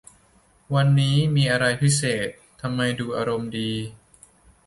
[0.73, 2.27] วันนี้มีอะไรพิเศษ
[2.61, 3.71] ทำไมดูอารมณ์ดี